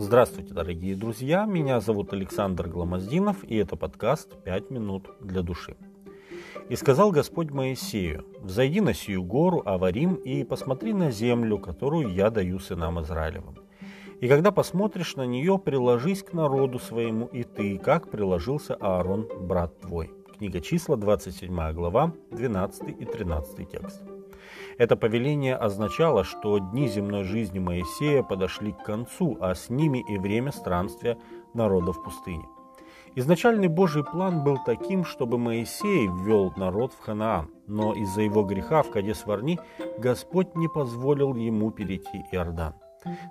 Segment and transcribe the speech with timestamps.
[0.00, 1.44] Здравствуйте, дорогие друзья!
[1.44, 5.76] Меня зовут Александр Гламоздинов, и это подкаст «Пять минут для души».
[6.68, 12.30] «И сказал Господь Моисею, взойди на сию гору, Аварим, и посмотри на землю, которую я
[12.30, 13.56] даю сынам Израилевым.
[14.20, 19.80] И когда посмотришь на нее, приложись к народу своему, и ты, как приложился Аарон, брат
[19.80, 20.12] твой».
[20.36, 24.00] Книга числа, 27 глава, 12 и 13 текст.
[24.78, 30.18] Это повеление означало, что дни земной жизни Моисея подошли к концу, а с ними и
[30.18, 31.18] время странствия
[31.54, 32.44] народа в пустыне.
[33.14, 38.82] Изначальный Божий план был таким, чтобы Моисей ввел народ в Ханаан, но из-за его греха
[38.82, 39.58] в Кадес-Варни
[39.98, 42.74] Господь не позволил ему перейти Иордан.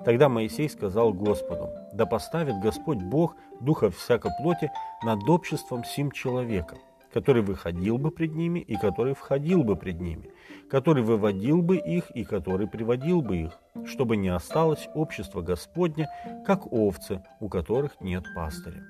[0.04, 4.72] Тогда Моисей сказал Господу, «Да поставит Господь Бог духа всякой плоти
[5.04, 6.78] над обществом сим человека,
[7.18, 10.30] который выходил бы пред ними и который входил бы пред ними,
[10.70, 16.08] который выводил бы их и который приводил бы их, чтобы не осталось общество Господня,
[16.46, 18.86] как овцы, у которых нет пастыря.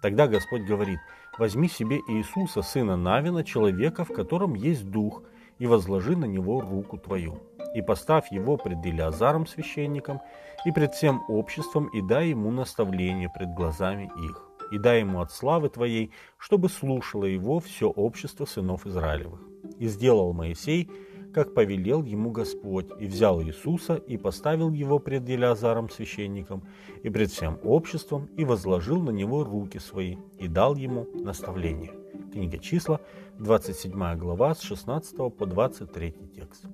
[0.00, 0.98] Тогда Господь говорит,
[1.36, 5.22] возьми себе Иисуса, сына Навина, человека, в котором есть дух,
[5.58, 7.42] и возложи на него руку твою,
[7.74, 10.22] и поставь его пред Илиазаром священником
[10.64, 15.32] и пред всем обществом, и дай ему наставление пред глазами их и дай ему от
[15.32, 19.40] славы твоей, чтобы слушало его все общество сынов Израилевых.
[19.78, 20.90] И сделал Моисей,
[21.36, 26.62] как повелел ему Господь, и взял Иисуса, и поставил его пред Елеазаром священником,
[27.02, 31.92] и пред всем обществом, и возложил на него руки свои, и дал ему наставление.
[32.32, 33.00] Книга числа,
[33.38, 36.64] 27 глава, с 16 по 23 текст.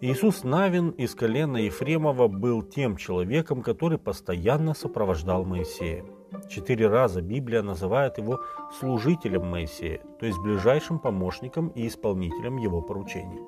[0.00, 6.04] Иисус Навин из колена Ефремова был тем человеком, который постоянно сопровождал Моисея.
[6.48, 8.40] Четыре раза Библия называет его
[8.78, 13.40] служителем Моисея, то есть ближайшим помощником и исполнителем его поручений.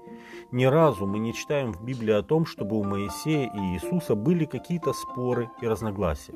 [0.50, 4.44] Ни разу мы не читаем в Библии о том, чтобы у Моисея и Иисуса были
[4.44, 6.34] какие-то споры и разногласия.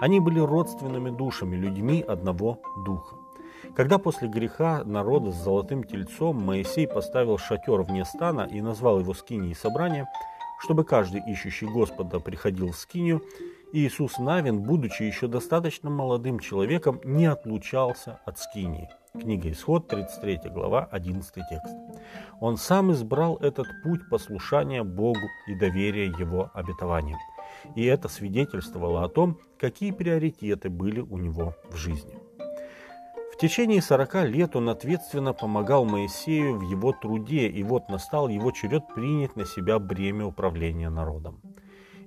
[0.00, 3.16] Они были родственными душами, людьми одного духа.
[3.76, 9.14] Когда после греха народа с золотым тельцом Моисей поставил шатер вне стана и назвал его
[9.14, 10.08] скинией собрания,
[10.58, 13.22] чтобы каждый ищущий Господа приходил в скинию,
[13.74, 18.90] Иисус Навин, будучи еще достаточно молодым человеком, не отлучался от скинии.
[19.18, 21.74] Книга Исход, 33 глава, 11 текст.
[22.38, 27.18] Он сам избрал этот путь послушания Богу и доверия Его обетованиям.
[27.74, 32.18] И это свидетельствовало о том, какие приоритеты были у него в жизни.
[33.32, 38.50] В течение 40 лет он ответственно помогал Моисею в его труде, и вот настал его
[38.50, 41.40] черед принять на себя бремя управления народом.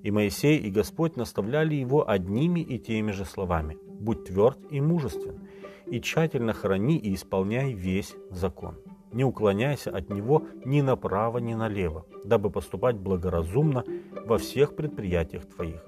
[0.06, 5.48] И Моисей и Господь наставляли его одними и теми же словами «Будь тверд и мужествен,
[5.88, 8.76] и тщательно храни и исполняй весь закон.
[9.12, 13.84] Не уклоняйся от него ни направо, ни налево, дабы поступать благоразумно
[14.28, 15.84] во всех предприятиях твоих.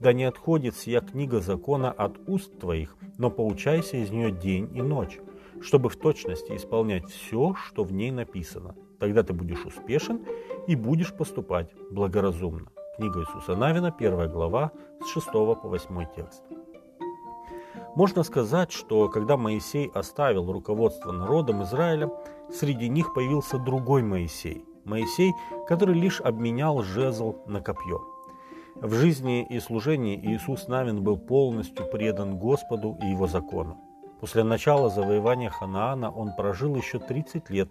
[0.00, 4.82] Да не отходит сия книга закона от уст твоих, но поучайся из нее день и
[4.82, 5.20] ночь,
[5.60, 8.74] чтобы в точности исполнять все, что в ней написано.
[8.98, 10.26] Тогда ты будешь успешен
[10.66, 12.72] и будешь поступать благоразумно.
[13.00, 14.72] Книга Иисуса Навина, 1 глава,
[15.02, 16.42] с 6 по 8 текст.
[17.96, 22.10] Можно сказать, что когда Моисей оставил руководство народом Израиля,
[22.52, 24.66] среди них появился другой Моисей.
[24.84, 25.32] Моисей,
[25.66, 28.02] который лишь обменял жезл на копье.
[28.74, 33.78] В жизни и служении Иисус Навин был полностью предан Господу и Его закону.
[34.20, 37.70] После начала завоевания Ханаана он прожил еще 30 лет,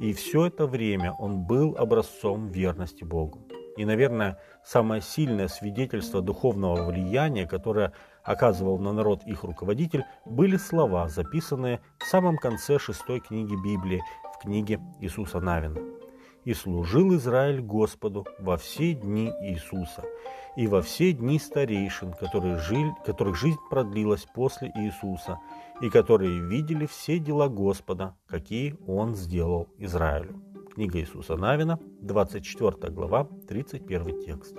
[0.00, 3.38] и все это время он был образцом верности Богу.
[3.76, 7.92] И, наверное, самое сильное свидетельство духовного влияния, которое
[8.22, 14.02] оказывал на народ их руководитель, были слова, записанные в самом конце шестой книги Библии,
[14.34, 15.80] в книге Иисуса Навина.
[16.44, 20.04] «И служил Израиль Господу во все дни Иисуса,
[20.56, 25.38] и во все дни старейшин, которые жили, которых жизнь продлилась после Иисуса,
[25.80, 30.53] и которые видели все дела Господа, какие Он сделал Израилю».
[30.74, 34.56] Книга Иисуса Навина, 24 глава, 31 текст.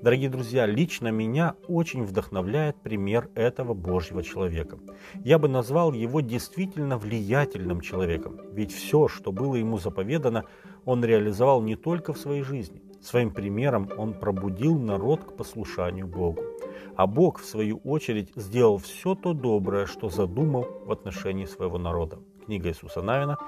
[0.00, 4.78] Дорогие друзья, лично меня очень вдохновляет пример этого Божьего человека.
[5.24, 10.44] Я бы назвал его действительно влиятельным человеком, ведь все, что было ему заповедано,
[10.84, 12.80] он реализовал не только в своей жизни.
[13.00, 16.40] Своим примером он пробудил народ к послушанию Богу.
[16.94, 22.20] А Бог, в свою очередь, сделал все то доброе, что задумал в отношении своего народа.
[22.46, 23.38] Книга Иисуса Навина,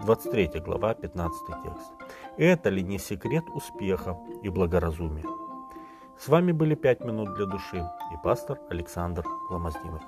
[0.00, 1.92] 23 глава, 15 текст.
[2.38, 5.26] Это ли не секрет успеха и благоразумия?
[6.18, 10.02] С вами были «Пять минут для души» и пастор Александр Ломоздинов.